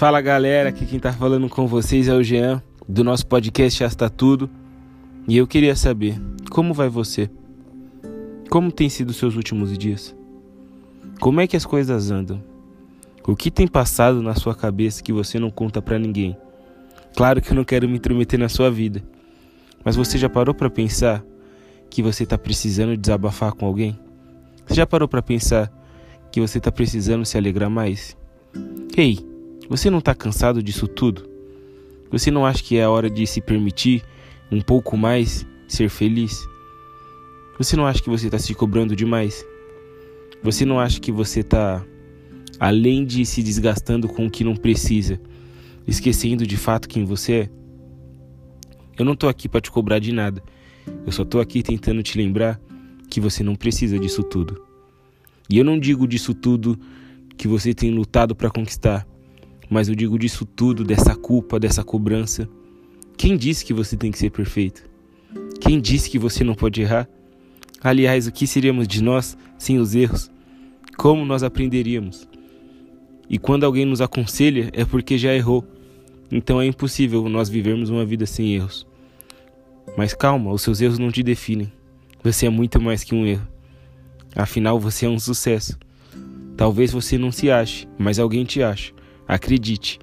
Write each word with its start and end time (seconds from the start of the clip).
Fala 0.00 0.22
galera, 0.22 0.70
aqui 0.70 0.86
quem 0.86 0.98
tá 0.98 1.12
falando 1.12 1.46
com 1.46 1.66
vocês 1.66 2.08
é 2.08 2.14
o 2.14 2.22
Jean, 2.22 2.62
do 2.88 3.04
nosso 3.04 3.26
podcast 3.26 3.84
Asta 3.84 4.08
Tudo. 4.08 4.48
E 5.28 5.36
eu 5.36 5.46
queria 5.46 5.76
saber, 5.76 6.18
como 6.50 6.72
vai 6.72 6.88
você? 6.88 7.28
Como 8.48 8.72
tem 8.72 8.88
sido 8.88 9.10
os 9.10 9.16
seus 9.16 9.36
últimos 9.36 9.76
dias? 9.76 10.16
Como 11.20 11.38
é 11.38 11.46
que 11.46 11.54
as 11.54 11.66
coisas 11.66 12.10
andam? 12.10 12.42
O 13.28 13.36
que 13.36 13.50
tem 13.50 13.68
passado 13.68 14.22
na 14.22 14.34
sua 14.34 14.54
cabeça 14.54 15.02
que 15.02 15.12
você 15.12 15.38
não 15.38 15.50
conta 15.50 15.82
para 15.82 15.98
ninguém? 15.98 16.34
Claro 17.14 17.42
que 17.42 17.50
eu 17.50 17.54
não 17.54 17.62
quero 17.62 17.86
me 17.86 17.98
intrometer 17.98 18.40
na 18.40 18.48
sua 18.48 18.70
vida, 18.70 19.04
mas 19.84 19.96
você 19.96 20.16
já 20.16 20.30
parou 20.30 20.54
para 20.54 20.70
pensar 20.70 21.22
que 21.90 22.02
você 22.02 22.24
tá 22.24 22.38
precisando 22.38 22.96
desabafar 22.96 23.52
com 23.52 23.66
alguém? 23.66 24.00
Você 24.66 24.76
já 24.76 24.86
parou 24.86 25.06
para 25.06 25.20
pensar 25.20 25.70
que 26.32 26.40
você 26.40 26.58
tá 26.58 26.72
precisando 26.72 27.26
se 27.26 27.36
alegrar 27.36 27.68
mais? 27.68 28.16
Ei, 28.96 29.18
hey, 29.18 29.29
você 29.70 29.88
não 29.88 30.00
está 30.00 30.12
cansado 30.16 30.60
disso 30.60 30.88
tudo? 30.88 31.30
Você 32.10 32.28
não 32.28 32.44
acha 32.44 32.60
que 32.60 32.76
é 32.76 32.82
a 32.82 32.90
hora 32.90 33.08
de 33.08 33.24
se 33.24 33.40
permitir 33.40 34.02
um 34.50 34.60
pouco 34.60 34.96
mais 34.96 35.46
ser 35.68 35.88
feliz? 35.88 36.44
Você 37.56 37.76
não 37.76 37.86
acha 37.86 38.02
que 38.02 38.10
você 38.10 38.26
está 38.26 38.36
se 38.36 38.52
cobrando 38.52 38.96
demais? 38.96 39.46
Você 40.42 40.64
não 40.64 40.80
acha 40.80 40.98
que 40.98 41.12
você 41.12 41.38
está, 41.38 41.86
além 42.58 43.04
de 43.04 43.24
se 43.24 43.44
desgastando 43.44 44.08
com 44.08 44.26
o 44.26 44.30
que 44.30 44.42
não 44.42 44.56
precisa, 44.56 45.20
esquecendo 45.86 46.44
de 46.44 46.56
fato 46.56 46.88
quem 46.88 47.04
você 47.04 47.32
é? 47.32 47.50
Eu 48.98 49.04
não 49.04 49.12
estou 49.12 49.28
aqui 49.28 49.48
para 49.48 49.60
te 49.60 49.70
cobrar 49.70 50.00
de 50.00 50.10
nada. 50.10 50.42
Eu 51.06 51.12
só 51.12 51.22
estou 51.22 51.40
aqui 51.40 51.62
tentando 51.62 52.02
te 52.02 52.18
lembrar 52.18 52.60
que 53.08 53.20
você 53.20 53.44
não 53.44 53.54
precisa 53.54 54.00
disso 54.00 54.24
tudo. 54.24 54.60
E 55.48 55.58
eu 55.58 55.64
não 55.64 55.78
digo 55.78 56.08
disso 56.08 56.34
tudo 56.34 56.76
que 57.38 57.46
você 57.46 57.72
tem 57.72 57.92
lutado 57.92 58.34
para 58.34 58.50
conquistar, 58.50 59.06
mas 59.70 59.88
eu 59.88 59.94
digo 59.94 60.18
disso 60.18 60.44
tudo, 60.44 60.82
dessa 60.82 61.14
culpa, 61.14 61.60
dessa 61.60 61.84
cobrança. 61.84 62.48
Quem 63.16 63.36
disse 63.36 63.64
que 63.64 63.72
você 63.72 63.96
tem 63.96 64.10
que 64.10 64.18
ser 64.18 64.30
perfeito? 64.30 64.82
Quem 65.60 65.80
disse 65.80 66.10
que 66.10 66.18
você 66.18 66.42
não 66.42 66.54
pode 66.54 66.82
errar? 66.82 67.08
Aliás, 67.80 68.26
o 68.26 68.32
que 68.32 68.46
seríamos 68.46 68.88
de 68.88 69.00
nós 69.00 69.38
sem 69.56 69.78
os 69.78 69.94
erros? 69.94 70.28
Como 70.96 71.24
nós 71.24 71.44
aprenderíamos? 71.44 72.28
E 73.28 73.38
quando 73.38 73.64
alguém 73.64 73.84
nos 73.86 74.00
aconselha, 74.00 74.70
é 74.72 74.84
porque 74.84 75.16
já 75.16 75.32
errou. 75.32 75.64
Então 76.32 76.60
é 76.60 76.66
impossível 76.66 77.28
nós 77.28 77.48
vivermos 77.48 77.88
uma 77.88 78.04
vida 78.04 78.26
sem 78.26 78.54
erros. 78.54 78.84
Mas 79.96 80.14
calma, 80.14 80.52
os 80.52 80.62
seus 80.62 80.80
erros 80.80 80.98
não 80.98 81.12
te 81.12 81.22
definem. 81.22 81.72
Você 82.24 82.46
é 82.46 82.50
muito 82.50 82.80
mais 82.80 83.04
que 83.04 83.14
um 83.14 83.24
erro. 83.24 83.46
Afinal, 84.34 84.80
você 84.80 85.06
é 85.06 85.08
um 85.08 85.18
sucesso. 85.18 85.78
Talvez 86.56 86.92
você 86.92 87.16
não 87.16 87.30
se 87.30 87.50
ache, 87.50 87.88
mas 87.98 88.18
alguém 88.18 88.44
te 88.44 88.62
acha. 88.62 88.92
Acredite, 89.30 90.00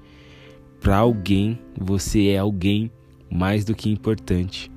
para 0.80 0.96
alguém 0.96 1.58
você 1.78 2.28
é 2.28 2.38
alguém 2.38 2.90
mais 3.30 3.62
do 3.62 3.74
que 3.74 3.90
importante. 3.90 4.70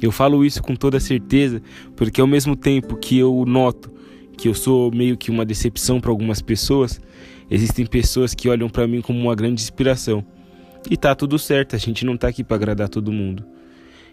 Eu 0.00 0.12
falo 0.12 0.44
isso 0.44 0.62
com 0.62 0.76
toda 0.76 1.00
certeza 1.00 1.60
porque 1.96 2.20
ao 2.20 2.28
mesmo 2.28 2.54
tempo 2.54 2.96
que 2.96 3.18
eu 3.18 3.44
noto 3.44 3.90
que 4.36 4.46
eu 4.46 4.54
sou 4.54 4.92
meio 4.92 5.16
que 5.16 5.32
uma 5.32 5.44
decepção 5.44 6.00
para 6.00 6.10
algumas 6.10 6.40
pessoas, 6.40 7.00
existem 7.50 7.84
pessoas 7.86 8.34
que 8.34 8.48
olham 8.48 8.68
para 8.68 8.86
mim 8.86 9.00
como 9.00 9.18
uma 9.18 9.34
grande 9.34 9.60
inspiração. 9.60 10.24
E 10.88 10.96
tá 10.96 11.12
tudo 11.14 11.36
certo, 11.36 11.74
a 11.74 11.78
gente 11.78 12.04
não 12.04 12.16
tá 12.16 12.28
aqui 12.28 12.44
para 12.44 12.54
agradar 12.56 12.88
todo 12.88 13.10
mundo. 13.10 13.44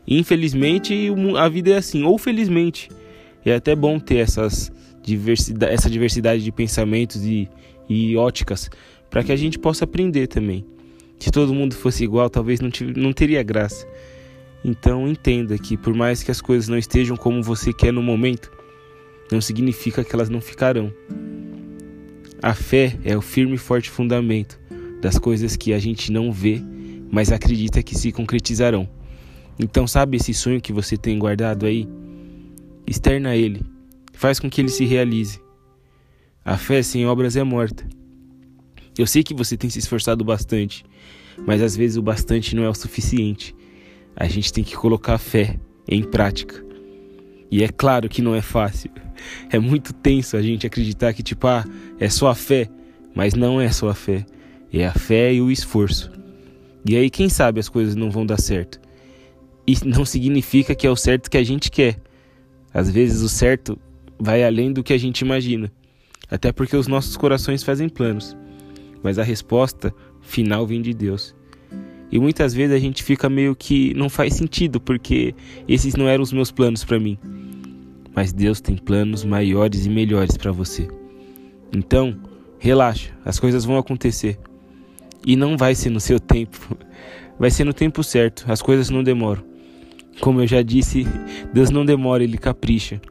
Infelizmente, 0.08 1.12
a 1.38 1.48
vida 1.48 1.72
é 1.72 1.78
assim, 1.78 2.02
ou 2.02 2.18
felizmente. 2.18 2.90
É 3.46 3.54
até 3.54 3.76
bom 3.76 4.00
ter 4.00 4.18
essas 4.18 4.72
diversidade, 5.04 5.74
essa 5.74 5.90
diversidade 5.90 6.44
de 6.44 6.52
pensamentos 6.52 7.24
e, 7.24 7.50
e 7.90 8.16
óticas 8.16 8.72
para 9.14 9.24
que 9.24 9.32
a 9.32 9.36
gente 9.36 9.60
possa 9.60 9.84
aprender 9.84 10.26
também. 10.26 10.66
Se 11.20 11.30
todo 11.30 11.54
mundo 11.54 11.76
fosse 11.76 12.04
igual, 12.04 12.32
talvez 12.32 12.60
não, 12.60 12.72
não 12.96 13.14
teria 13.14 13.44
graça. 13.44 13.88
Então 14.66 15.08
entenda 15.08 15.56
que 15.56 15.78
por 15.78 15.94
mais 15.94 16.24
que 16.24 16.32
as 16.32 16.42
coisas 16.42 16.68
não 16.68 16.80
estejam 16.80 17.16
como 17.16 17.44
você 17.44 17.72
quer 17.72 17.94
no 17.94 18.02
momento, 18.02 18.52
não 19.32 19.40
significa 19.40 20.04
que 20.04 20.16
elas 20.16 20.30
não 20.30 20.42
ficarão. 20.42 20.92
A 22.42 22.56
fé 22.56 22.98
é 23.06 23.16
o 23.16 23.22
firme 23.22 23.54
e 23.54 23.60
forte 23.60 23.88
fundamento 23.88 24.60
das 25.00 25.20
coisas 25.20 25.56
que 25.56 25.74
a 25.74 25.80
gente 25.80 26.12
não 26.12 26.32
vê, 26.32 26.60
mas 27.12 27.32
acredita 27.32 27.84
que 27.84 27.96
se 27.96 28.12
concretizarão. 28.12 28.90
Então, 29.60 29.86
sabe 29.86 30.18
esse 30.18 30.34
sonho 30.34 30.60
que 30.60 30.74
você 30.74 30.98
tem 30.98 31.20
guardado 31.20 31.68
aí? 31.68 31.88
Externa 32.88 33.36
ele, 33.36 33.62
faz 34.12 34.40
com 34.40 34.50
que 34.50 34.60
ele 34.60 34.70
se 34.70 34.86
realize. 34.86 35.40
A 36.44 36.58
fé 36.58 36.82
sem 36.82 37.06
obras 37.06 37.36
é 37.36 37.44
morta. 37.44 37.86
Eu 38.98 39.08
sei 39.08 39.24
que 39.24 39.34
você 39.34 39.58
tem 39.58 39.70
se 39.70 39.80
esforçado 39.80 40.24
bastante, 40.24 40.86
mas 41.48 41.62
às 41.62 41.76
vezes 41.76 41.98
o 41.98 42.02
bastante 42.02 42.56
não 42.56 42.64
é 42.64 42.70
o 42.70 42.76
suficiente. 42.76 43.56
A 44.16 44.28
gente 44.28 44.54
tem 44.54 44.64
que 44.64 44.76
colocar 44.76 45.16
a 45.16 45.18
fé 45.18 45.60
em 45.88 46.04
prática. 46.04 46.64
E 47.50 47.64
é 47.64 47.68
claro 47.68 48.08
que 48.08 48.22
não 48.22 48.36
é 48.36 48.42
fácil. 48.42 48.92
É 49.50 49.58
muito 49.58 49.94
tenso 49.94 50.38
a 50.38 50.42
gente 50.42 50.68
acreditar 50.68 51.14
que, 51.14 51.24
tipo, 51.24 51.48
ah, 51.48 51.66
é 52.00 52.10
só 52.10 52.28
a 52.28 52.36
fé. 52.36 52.70
Mas 53.16 53.34
não 53.34 53.60
é 53.60 53.72
só 53.72 53.90
a 53.90 53.96
fé. 53.96 54.26
É 54.72 54.86
a 54.86 54.94
fé 54.94 55.34
e 55.34 55.42
o 55.42 55.52
esforço. 55.52 56.12
E 56.88 56.96
aí, 56.96 57.10
quem 57.10 57.30
sabe 57.30 57.60
as 57.60 57.70
coisas 57.70 57.96
não 57.96 58.12
vão 58.12 58.26
dar 58.26 58.40
certo. 58.40 58.80
E 59.66 59.76
não 59.86 60.04
significa 60.04 60.76
que 60.76 60.86
é 60.86 60.90
o 60.90 60.96
certo 60.96 61.30
que 61.30 61.38
a 61.38 61.44
gente 61.44 61.72
quer. 61.72 62.00
Às 62.74 62.90
vezes 62.90 63.22
o 63.22 63.30
certo 63.30 63.80
vai 64.20 64.44
além 64.44 64.72
do 64.74 64.84
que 64.84 64.94
a 64.94 64.98
gente 64.98 65.22
imagina. 65.22 65.72
Até 66.30 66.52
porque 66.52 66.76
os 66.76 66.88
nossos 66.88 67.16
corações 67.16 67.64
fazem 67.64 67.88
planos 67.88 68.36
mas 69.04 69.20
a 69.20 69.24
resposta 69.24 69.94
final 70.22 70.66
vem 70.66 70.82
de 70.82 70.94
Deus. 70.94 71.36
E 72.12 72.20
muitas 72.20 72.54
vezes 72.54 72.76
a 72.76 72.80
gente 72.80 73.04
fica 73.04 73.30
meio 73.30 73.56
que 73.56 73.94
não 73.96 74.08
faz 74.08 74.36
sentido, 74.36 74.80
porque 74.80 75.36
esses 75.68 75.96
não 75.96 76.08
eram 76.08 76.24
os 76.24 76.32
meus 76.32 76.52
planos 76.52 76.84
para 76.84 77.00
mim. 77.00 77.18
Mas 78.16 78.32
Deus 78.32 78.62
tem 78.62 78.78
planos 78.78 79.26
maiores 79.26 79.86
e 79.86 79.90
melhores 79.90 80.38
para 80.38 80.52
você. 80.52 80.88
Então, 81.76 82.16
relaxa, 82.60 83.12
as 83.26 83.40
coisas 83.40 83.66
vão 83.66 83.78
acontecer. 83.78 84.40
E 85.26 85.36
não 85.36 85.58
vai 85.58 85.74
ser 85.74 85.90
no 85.90 86.00
seu 86.00 86.20
tempo, 86.20 86.78
vai 87.40 87.50
ser 87.50 87.64
no 87.64 87.74
tempo 87.74 88.04
certo, 88.04 88.46
as 88.48 88.62
coisas 88.62 88.90
não 88.90 89.04
demoram. 89.04 89.44
Como 90.20 90.42
eu 90.42 90.48
já 90.48 90.62
disse, 90.62 91.08
Deus 91.52 91.70
não 91.70 91.86
demora, 91.86 92.24
ele 92.24 92.38
capricha. 92.38 93.02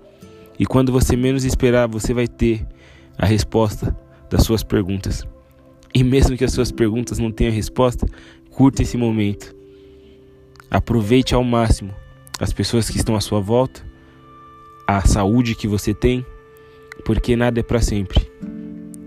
E 0.59 0.65
quando 0.65 0.93
você 0.93 1.17
menos 1.17 1.45
esperar, 1.45 1.89
você 1.89 2.15
vai 2.15 2.29
ter 2.29 2.65
a 3.19 3.27
resposta 3.27 3.97
das 4.31 4.45
suas 4.45 4.63
perguntas. 4.63 5.27
E 5.95 6.03
mesmo 6.03 6.37
que 6.37 6.45
as 6.45 6.53
suas 6.53 6.73
perguntas 6.73 7.19
não 7.19 7.31
tenham 7.31 7.53
resposta, 7.53 8.07
curta 8.51 8.83
esse 8.83 8.97
momento. 8.97 9.55
Aproveite 10.71 11.35
ao 11.35 11.45
máximo 11.45 11.95
as 12.41 12.53
pessoas 12.53 12.89
que 12.89 12.97
estão 12.97 13.15
à 13.15 13.21
sua 13.21 13.41
volta, 13.41 13.85
a 14.87 15.03
saúde 15.03 15.55
que 15.55 15.69
você 15.69 15.93
tem, 15.93 16.25
porque 17.05 17.37
nada 17.37 17.61
é 17.61 17.63
para 17.63 17.81
sempre. 17.81 18.31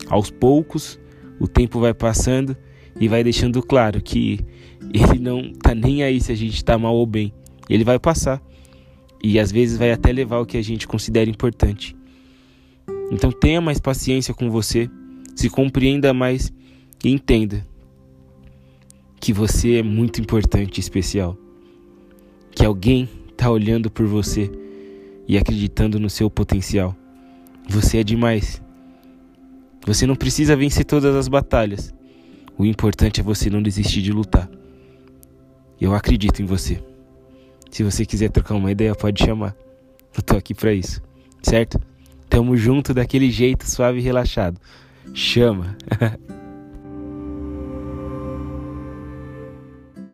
Aos 0.07 0.29
poucos, 0.29 0.99
o 1.39 1.47
tempo 1.47 1.79
vai 1.79 1.93
passando 1.93 2.55
e 2.99 3.07
vai 3.07 3.23
deixando 3.23 3.61
claro 3.63 4.01
que 4.01 4.39
ele 4.93 5.19
não 5.19 5.51
tá 5.53 5.73
nem 5.73 6.03
aí 6.03 6.21
se 6.21 6.31
a 6.31 6.35
gente 6.35 6.63
tá 6.63 6.77
mal 6.77 6.95
ou 6.95 7.05
bem. 7.05 7.33
Ele 7.69 7.83
vai 7.83 7.99
passar 7.99 8.41
e 9.23 9.39
às 9.39 9.51
vezes 9.51 9.77
vai 9.77 9.91
até 9.91 10.11
levar 10.11 10.39
o 10.39 10.45
que 10.45 10.57
a 10.57 10.61
gente 10.61 10.87
considera 10.87 11.29
importante. 11.29 11.95
Então 13.11 13.31
tenha 13.31 13.59
mais 13.59 13.79
paciência 13.79 14.33
com 14.33 14.49
você, 14.49 14.89
se 15.35 15.49
compreenda 15.49 16.13
mais 16.13 16.53
e 17.03 17.11
entenda 17.11 17.65
que 19.19 19.33
você 19.33 19.75
é 19.77 19.83
muito 19.83 20.21
importante 20.21 20.77
e 20.77 20.79
especial. 20.79 21.37
Que 22.51 22.65
alguém 22.65 23.09
está 23.31 23.49
olhando 23.49 23.89
por 23.89 24.05
você 24.05 24.51
e 25.27 25.37
acreditando 25.37 25.99
no 25.99 26.09
seu 26.09 26.29
potencial. 26.29 26.95
Você 27.67 27.99
é 27.99 28.03
demais. 28.03 28.61
Você 29.85 30.05
não 30.05 30.15
precisa 30.15 30.55
vencer 30.55 30.85
todas 30.85 31.15
as 31.15 31.27
batalhas. 31.27 31.93
O 32.57 32.65
importante 32.65 33.19
é 33.19 33.23
você 33.23 33.49
não 33.49 33.61
desistir 33.61 34.01
de 34.01 34.11
lutar. 34.11 34.49
Eu 35.79 35.93
acredito 35.93 36.41
em 36.41 36.45
você. 36.45 36.81
Se 37.69 37.83
você 37.83 38.05
quiser 38.05 38.29
trocar 38.29 38.55
uma 38.55 38.71
ideia, 38.71 38.95
pode 38.95 39.23
chamar. 39.23 39.55
Eu 40.15 40.21
tô 40.21 40.37
aqui 40.37 40.53
para 40.53 40.73
isso, 40.73 41.01
certo? 41.43 41.79
Tamo 42.29 42.55
junto 42.55 42.93
daquele 42.93 43.29
jeito 43.29 43.69
suave 43.69 43.99
e 43.99 44.01
relaxado. 44.01 44.59
Chama. 45.13 45.75